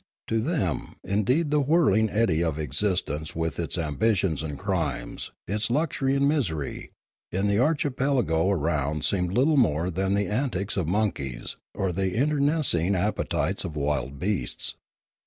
To 0.29 0.41
them, 0.41 0.95
indeed, 1.03 1.51
the 1.51 1.59
whirling 1.61 2.09
eddy 2.09 2.43
of 2.43 2.57
existence 2.57 3.35
with 3.35 3.59
its 3.59 3.77
ambitions 3.77 4.41
and 4.41 4.57
crimes, 4.57 5.29
its 5.47 5.69
luxury 5.69 6.15
and 6.15 6.27
misery, 6.27 6.89
in 7.31 7.45
the 7.45 7.59
archipelago 7.59 8.49
around 8.49 9.05
seemed 9.05 9.31
little 9.31 9.57
more 9.57 9.91
than 9.91 10.15
the 10.15 10.25
antics 10.25 10.75
of 10.75 10.87
monkeys 10.89 11.55
or 11.75 11.91
the 11.91 12.15
internecine 12.15 12.95
appetites 12.95 13.63
of 13.63 13.75
wild 13.75 14.17
beasts. 14.17 14.75